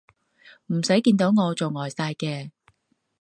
[0.73, 2.49] 唔使見到我就呆晒嘅